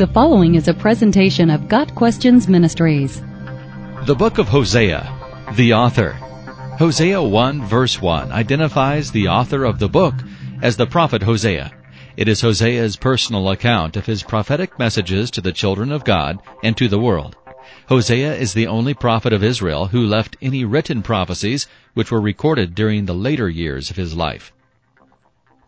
[0.00, 3.20] The following is a presentation of Got Questions Ministries.
[4.06, 5.06] The book of Hosea,
[5.56, 6.12] the author.
[6.78, 10.14] Hosea 1 verse 1 identifies the author of the book
[10.62, 11.70] as the prophet Hosea.
[12.16, 16.74] It is Hosea's personal account of his prophetic messages to the children of God and
[16.78, 17.36] to the world.
[17.90, 22.74] Hosea is the only prophet of Israel who left any written prophecies which were recorded
[22.74, 24.50] during the later years of his life.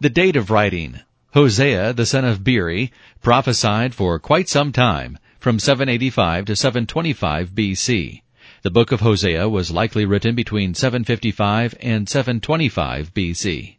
[0.00, 1.00] The date of writing.
[1.34, 8.20] Hosea, the son of Beeri, prophesied for quite some time, from 785 to 725 BC.
[8.60, 13.76] The book of Hosea was likely written between 755 and 725 BC.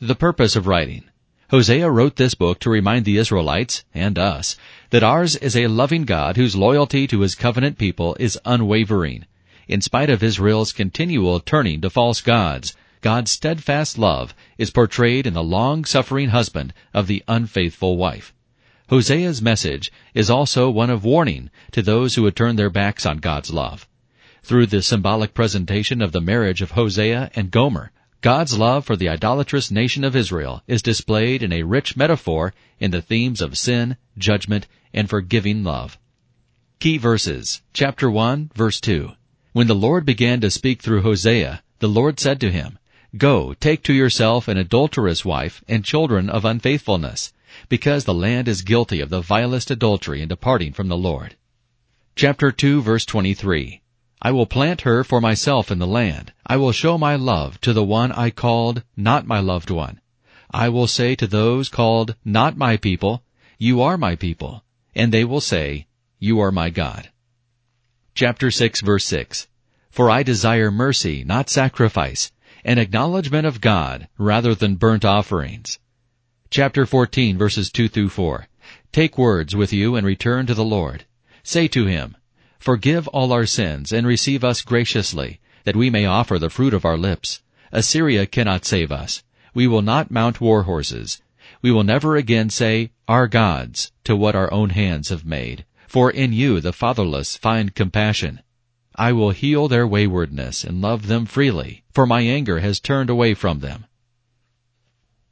[0.00, 1.04] The purpose of writing.
[1.50, 4.56] Hosea wrote this book to remind the Israelites, and us,
[4.90, 9.26] that ours is a loving God whose loyalty to his covenant people is unwavering.
[9.68, 15.34] In spite of Israel's continual turning to false gods, God's steadfast love is portrayed in
[15.34, 18.32] the long-suffering husband of the unfaithful wife.
[18.88, 23.18] Hosea's message is also one of warning to those who would turn their backs on
[23.18, 23.86] God's love.
[24.42, 29.10] Through the symbolic presentation of the marriage of Hosea and Gomer, God's love for the
[29.10, 33.98] idolatrous nation of Israel is displayed in a rich metaphor in the themes of sin,
[34.16, 35.98] judgment, and forgiving love.
[36.80, 39.10] Key verses, chapter 1, verse 2.
[39.52, 42.78] When the Lord began to speak through Hosea, the Lord said to him,
[43.16, 47.32] Go, take to yourself an adulterous wife and children of unfaithfulness,
[47.68, 51.36] because the land is guilty of the vilest adultery in departing from the Lord.
[52.16, 53.82] Chapter 2 verse 23.
[54.20, 56.32] I will plant her for myself in the land.
[56.44, 60.00] I will show my love to the one I called not my loved one.
[60.50, 63.22] I will say to those called not my people,
[63.58, 64.64] you are my people.
[64.92, 65.86] And they will say,
[66.18, 67.10] you are my God.
[68.14, 69.46] Chapter 6 verse 6.
[69.90, 72.32] For I desire mercy, not sacrifice,
[72.64, 75.78] an acknowledgement of God rather than burnt offerings.
[76.48, 78.48] Chapter 14 verses 2 through 4.
[78.90, 81.04] Take words with you and return to the Lord.
[81.42, 82.16] Say to him,
[82.58, 86.86] Forgive all our sins and receive us graciously, that we may offer the fruit of
[86.86, 87.42] our lips.
[87.70, 89.22] Assyria cannot save us.
[89.52, 91.20] We will not mount war horses.
[91.60, 95.66] We will never again say, Our gods, to what our own hands have made.
[95.86, 98.40] For in you the fatherless find compassion.
[98.96, 103.34] I will heal their waywardness and love them freely, for my anger has turned away
[103.34, 103.86] from them.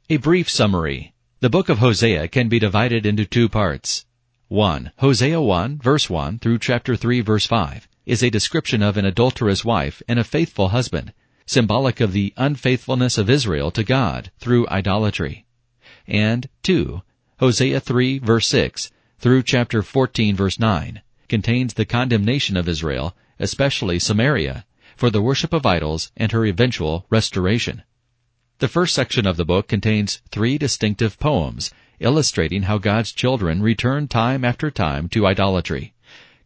[0.09, 1.13] A brief summary.
[1.39, 4.05] The book of Hosea can be divided into two parts.
[4.49, 4.91] 1.
[4.97, 9.63] Hosea 1, verse 1 through chapter 3, verse 5 is a description of an adulterous
[9.63, 11.13] wife and a faithful husband,
[11.45, 15.45] symbolic of the unfaithfulness of Israel to God through idolatry.
[16.05, 17.01] And 2.
[17.39, 23.99] Hosea 3, verse 6 through chapter 14, verse 9 contains the condemnation of Israel especially
[23.99, 24.65] Samaria,
[24.95, 27.83] for the worship of idols and her eventual restoration.
[28.59, 34.07] The first section of the book contains three distinctive poems illustrating how God's children return
[34.07, 35.93] time after time to idolatry.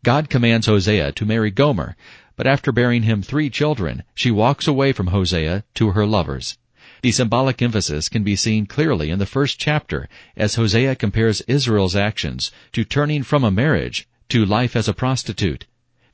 [0.03, 1.95] God commands Hosea to marry Gomer,
[2.35, 6.57] but after bearing him three children, she walks away from Hosea to her lovers.
[7.03, 11.95] The symbolic emphasis can be seen clearly in the first chapter as Hosea compares Israel's
[11.95, 15.66] actions to turning from a marriage to life as a prostitute.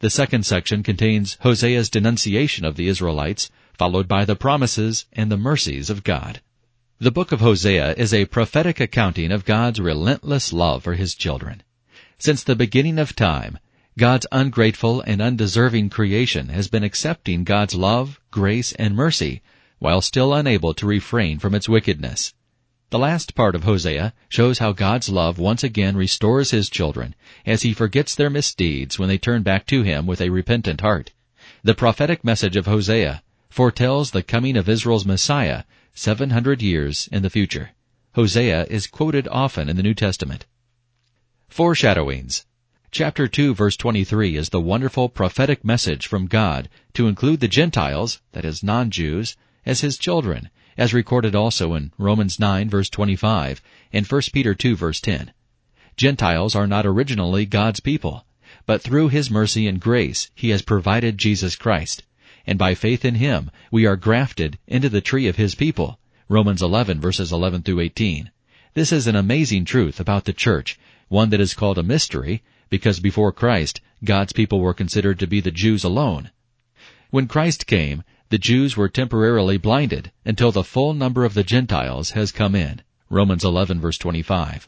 [0.04, 5.38] The second section contains Hosea's denunciation of the Israelites, followed by the promises and the
[5.38, 6.42] mercies of God.
[7.00, 11.64] The book of Hosea is a prophetic accounting of God's relentless love for his children.
[12.18, 13.60] Since the beginning of time,
[13.98, 19.42] God's ungrateful and undeserving creation has been accepting God's love, grace, and mercy,
[19.80, 22.34] while still unable to refrain from its wickedness.
[22.94, 27.64] The last part of Hosea shows how God's love once again restores his children as
[27.64, 31.12] he forgets their misdeeds when they turn back to him with a repentant heart.
[31.64, 35.64] The prophetic message of Hosea foretells the coming of Israel's Messiah
[35.96, 37.72] 700 years in the future.
[38.14, 40.46] Hosea is quoted often in the New Testament.
[41.48, 42.46] Foreshadowings.
[42.92, 48.22] Chapter 2 verse 23 is the wonderful prophetic message from God to include the Gentiles,
[48.34, 53.62] that is non-Jews, as his children as recorded also in Romans 9 verse 25
[53.92, 55.32] and 1 Peter 2 verse 10.
[55.96, 58.26] Gentiles are not originally God's people,
[58.66, 62.04] but through His mercy and grace He has provided Jesus Christ,
[62.48, 66.00] and by faith in Him we are grafted into the tree of His people.
[66.30, 68.32] Romans 11 verses 11 through 18.
[68.74, 73.00] This is an amazing truth about the church, one that is called a mystery, because
[73.00, 76.32] before Christ, God's people were considered to be the Jews alone.
[77.12, 78.04] When Christ came,
[78.34, 82.82] the Jews were temporarily blinded until the full number of the Gentiles has come in.
[83.08, 84.68] Romans 11 verse 25.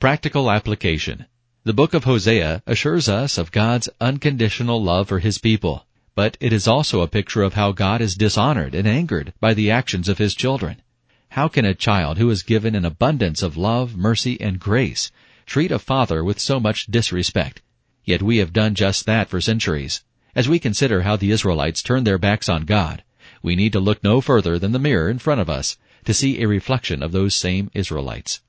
[0.00, 1.26] Practical application.
[1.62, 5.86] The book of Hosea assures us of God's unconditional love for His people,
[6.16, 9.70] but it is also a picture of how God is dishonored and angered by the
[9.70, 10.82] actions of His children.
[11.28, 15.12] How can a child who is given an abundance of love, mercy, and grace
[15.46, 17.62] treat a father with so much disrespect.
[18.04, 20.02] Yet we have done just that for centuries.
[20.34, 23.04] As we consider how the Israelites turned their backs on God,
[23.42, 25.76] we need to look no further than the mirror in front of us
[26.06, 28.40] to see a reflection of those same Israelites.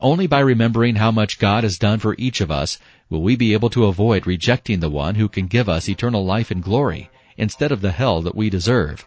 [0.00, 2.78] Only by remembering how much God has done for each of us
[3.10, 6.50] will we be able to avoid rejecting the one who can give us eternal life
[6.50, 9.06] and glory instead of the hell that we deserve.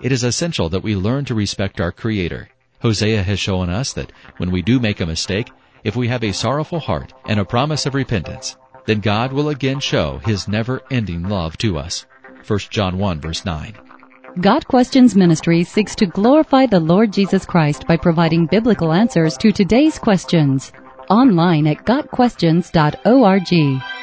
[0.00, 2.48] It is essential that we learn to respect our Creator.
[2.80, 5.50] Hosea has shown us that when we do make a mistake,
[5.84, 8.56] if we have a sorrowful heart and a promise of repentance,
[8.88, 12.06] then God will again show His never-ending love to us.
[12.46, 13.74] 1 John 1 verse 9.
[14.40, 19.52] Got Questions Ministry seeks to glorify the Lord Jesus Christ by providing biblical answers to
[19.52, 20.72] today's questions.
[21.10, 23.97] Online at GotQuestions.org.